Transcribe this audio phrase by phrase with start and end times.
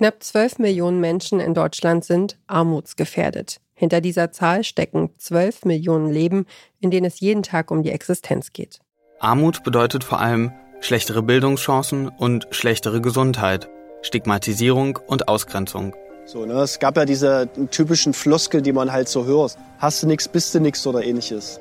[0.00, 3.60] Knapp 12 Millionen Menschen in Deutschland sind armutsgefährdet.
[3.74, 6.46] Hinter dieser Zahl stecken 12 Millionen Leben,
[6.80, 8.78] in denen es jeden Tag um die Existenz geht.
[9.18, 13.68] Armut bedeutet vor allem schlechtere Bildungschancen und schlechtere Gesundheit,
[14.00, 15.94] Stigmatisierung und Ausgrenzung.
[16.24, 16.54] So, ne?
[16.54, 19.58] Es gab ja diese typischen Floskel, die man halt so hört.
[19.80, 21.60] Hast du nichts, bist du nichts oder ähnliches.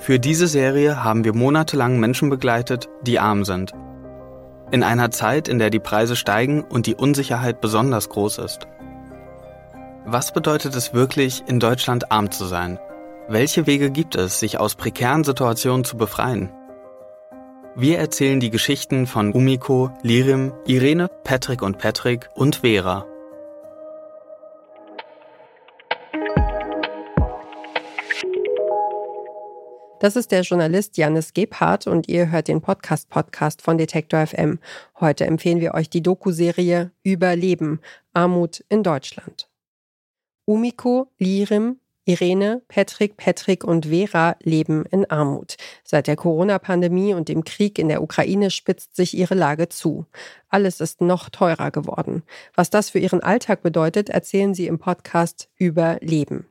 [0.00, 3.72] Für diese Serie haben wir monatelang Menschen begleitet, die arm sind.
[4.74, 8.66] In einer Zeit, in der die Preise steigen und die Unsicherheit besonders groß ist.
[10.04, 12.80] Was bedeutet es wirklich, in Deutschland arm zu sein?
[13.28, 16.50] Welche Wege gibt es, sich aus prekären Situationen zu befreien?
[17.76, 23.06] Wir erzählen die Geschichten von Umiko, Lirim, Irene, Patrick und Patrick und Vera.
[30.04, 34.58] Das ist der Journalist Janis Gebhardt und ihr hört den Podcast Podcast von Detektor FM.
[35.00, 37.80] Heute empfehlen wir euch die Doku-Serie Überleben,
[38.12, 39.48] Armut in Deutschland.
[40.44, 45.56] Umiko, Lirim, Irene, Patrick, Patrick und Vera leben in Armut.
[45.84, 50.04] Seit der Corona-Pandemie und dem Krieg in der Ukraine spitzt sich ihre Lage zu.
[50.50, 52.24] Alles ist noch teurer geworden.
[52.54, 56.44] Was das für ihren Alltag bedeutet, erzählen sie im Podcast Überleben.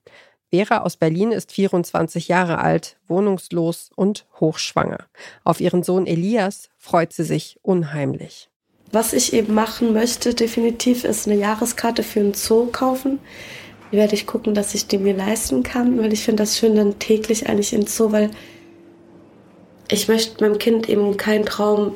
[0.53, 5.07] Vera aus Berlin ist 24 Jahre alt, wohnungslos und hochschwanger.
[5.43, 8.51] Auf ihren Sohn Elias freut sie sich unheimlich.
[8.91, 13.17] Was ich eben machen möchte, definitiv, ist eine Jahreskarte für einen Zoo kaufen.
[13.91, 16.75] Die werde ich gucken, dass ich die mir leisten kann, weil ich finde das schön,
[16.75, 18.29] dann täglich eigentlich ins Zoo, weil
[19.89, 21.95] ich möchte meinem Kind eben keinen Traum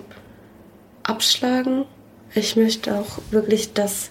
[1.03, 1.85] abschlagen.
[2.33, 4.09] Ich möchte auch wirklich, dass,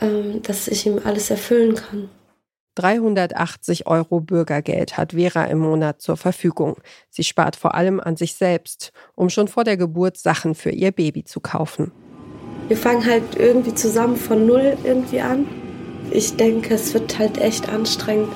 [0.00, 2.08] ähm, dass ich ihm alles erfüllen kann.
[2.76, 6.76] 380 Euro Bürgergeld hat Vera im Monat zur Verfügung.
[7.10, 10.92] Sie spart vor allem an sich selbst, um schon vor der Geburt Sachen für ihr
[10.92, 11.90] Baby zu kaufen.
[12.68, 15.46] Wir fangen halt irgendwie zusammen von Null irgendwie an.
[16.10, 18.28] Ich denke, es wird halt echt anstrengend,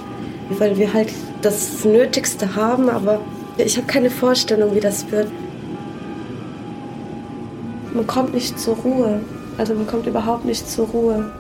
[0.51, 1.13] weil wir halt
[1.43, 3.21] das Nötigste haben, aber
[3.59, 5.29] ich habe keine Vorstellung, wie das wird.
[7.93, 9.21] Man kommt nicht zur Ruhe.
[9.59, 11.31] Also man kommt überhaupt nicht zur Ruhe.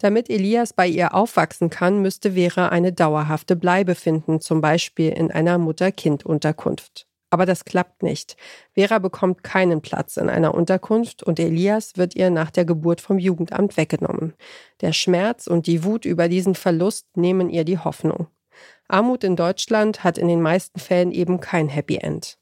[0.00, 5.30] Damit Elias bei ihr aufwachsen kann, müsste Vera eine dauerhafte Bleibe finden, zum Beispiel in
[5.30, 7.06] einer Mutter-Kind-Unterkunft.
[7.28, 8.36] Aber das klappt nicht.
[8.72, 13.18] Vera bekommt keinen Platz in einer Unterkunft und Elias wird ihr nach der Geburt vom
[13.18, 14.32] Jugendamt weggenommen.
[14.80, 18.26] Der Schmerz und die Wut über diesen Verlust nehmen ihr die Hoffnung.
[18.88, 22.39] Armut in Deutschland hat in den meisten Fällen eben kein Happy End.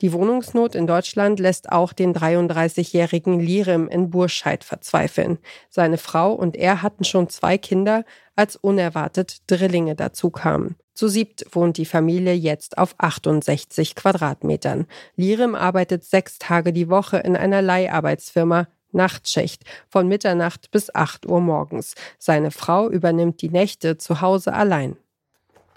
[0.00, 5.38] Die Wohnungsnot in Deutschland lässt auch den 33-jährigen Lirim in Burscheid verzweifeln.
[5.68, 10.76] Seine Frau und er hatten schon zwei Kinder, als unerwartet Drillinge dazu kamen.
[10.94, 14.86] Zu siebt wohnt die Familie jetzt auf 68 Quadratmetern.
[15.16, 21.40] Lirim arbeitet sechs Tage die Woche in einer Leiharbeitsfirma, Nachtschicht von Mitternacht bis 8 Uhr
[21.40, 21.94] morgens.
[22.18, 24.96] Seine Frau übernimmt die Nächte zu Hause allein.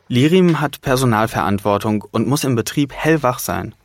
[0.07, 3.75] Lirim hat Personalverantwortung und muss im Betrieb hellwach sein.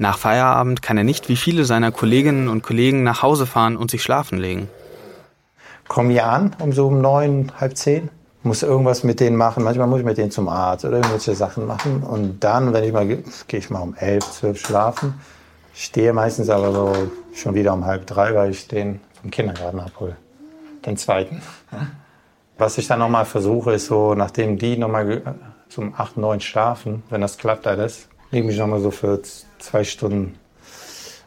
[0.00, 3.90] Nach Feierabend kann er nicht wie viele seiner Kolleginnen und Kollegen nach Hause fahren und
[3.90, 4.68] sich schlafen legen.
[5.88, 8.08] Komm hier an um so um neun, halb zehn,
[8.44, 9.64] muss irgendwas mit denen machen.
[9.64, 12.04] Manchmal muss ich mit denen zum Arzt oder irgendwelche Sachen machen.
[12.04, 15.14] Und dann, wenn ich mal, gehe ich mal um elf, zwölf schlafen.
[15.74, 16.92] Stehe meistens aber so
[17.34, 20.16] schon wieder um halb drei, weil ich den vom Kindergarten abhole.
[20.86, 21.42] Den zweiten.
[22.56, 25.22] Was ich dann nochmal versuche, ist so, nachdem die nochmal
[25.68, 29.20] zum acht, neun schlafen, wenn das klappt alles, lege mich nochmal so für
[29.58, 30.38] zwei Stunden.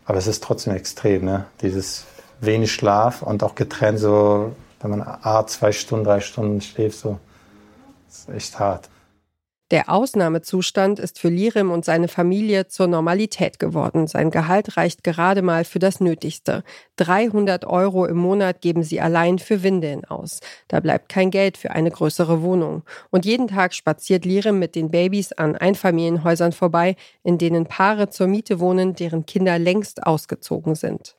[0.05, 1.45] Aber es ist trotzdem extrem, ne?
[1.61, 2.05] Dieses
[2.39, 7.19] wenig Schlaf und auch getrennt so, wenn man A, zwei Stunden, drei Stunden schläft, so,
[8.09, 8.89] ist echt hart.
[9.71, 14.05] Der Ausnahmezustand ist für Lirim und seine Familie zur Normalität geworden.
[14.05, 16.65] Sein Gehalt reicht gerade mal für das Nötigste.
[16.97, 20.41] 300 Euro im Monat geben sie allein für Windeln aus.
[20.67, 22.83] Da bleibt kein Geld für eine größere Wohnung.
[23.11, 28.27] Und jeden Tag spaziert Lirim mit den Babys an Einfamilienhäusern vorbei, in denen Paare zur
[28.27, 31.15] Miete wohnen, deren Kinder längst ausgezogen sind.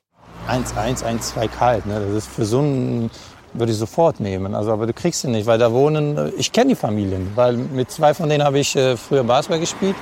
[0.47, 1.85] 1, 1, 1, 2 kalt.
[1.87, 1.99] Ne?
[1.99, 3.09] Das ist für so einen
[3.53, 4.55] würde ich sofort nehmen.
[4.55, 7.91] Also, aber du kriegst sie nicht, weil da wohnen, ich kenne die Familien, weil mit
[7.91, 9.95] zwei von denen habe ich äh, früher Basketball gespielt.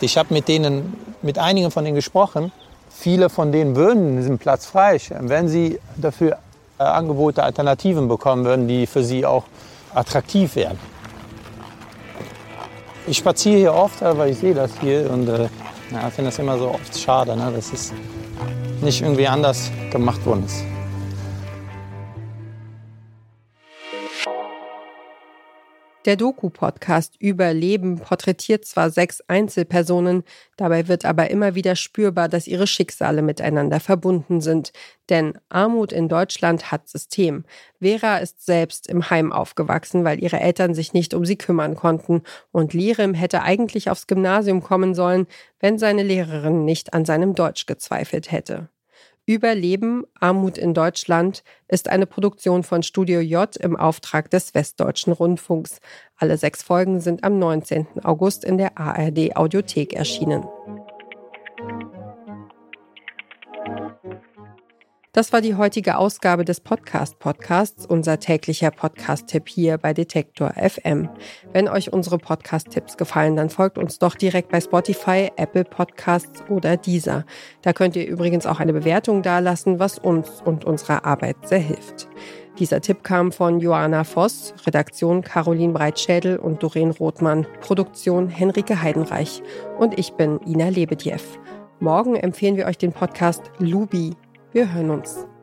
[0.00, 2.52] Ich habe mit denen, mit einigen von denen gesprochen.
[2.90, 6.38] Viele von denen würden diesen Platz frei, wenn sie dafür
[6.78, 9.44] äh, Angebote, Alternativen bekommen würden, die für sie auch
[9.94, 10.78] attraktiv wären.
[13.06, 15.48] Ich spaziere hier oft, weil ich sehe das hier und äh,
[15.92, 17.92] ja, finde das immer so oft schade, ne, dass es
[18.82, 20.75] nicht irgendwie anders gemacht worden ist.
[26.06, 30.22] Der Doku-Podcast Überleben porträtiert zwar sechs Einzelpersonen,
[30.56, 34.72] dabei wird aber immer wieder spürbar, dass ihre Schicksale miteinander verbunden sind.
[35.10, 37.44] Denn Armut in Deutschland hat System.
[37.80, 42.22] Vera ist selbst im Heim aufgewachsen, weil ihre Eltern sich nicht um sie kümmern konnten.
[42.52, 45.26] Und Lirim hätte eigentlich aufs Gymnasium kommen sollen,
[45.58, 48.68] wenn seine Lehrerin nicht an seinem Deutsch gezweifelt hätte.
[49.28, 55.80] Überleben, Armut in Deutschland ist eine Produktion von Studio J im Auftrag des Westdeutschen Rundfunks.
[56.16, 57.88] Alle sechs Folgen sind am 19.
[58.04, 60.44] August in der ARD Audiothek erschienen.
[65.16, 71.08] Das war die heutige Ausgabe des Podcast Podcasts, unser täglicher Podcast-Tipp hier bei Detektor FM.
[71.54, 76.76] Wenn euch unsere Podcast-Tipps gefallen, dann folgt uns doch direkt bei Spotify, Apple Podcasts oder
[76.76, 77.24] Deezer.
[77.62, 82.08] Da könnt ihr übrigens auch eine Bewertung dalassen, was uns und unserer Arbeit sehr hilft.
[82.58, 89.42] Dieser Tipp kam von Joanna Voss, Redaktion Caroline Breitschädel und Doreen Rothmann, Produktion Henrike Heidenreich
[89.78, 91.22] und ich bin Ina Lebedjew.
[91.80, 94.14] Morgen empfehlen wir euch den Podcast Lubi
[94.56, 95.35] wir hören uns.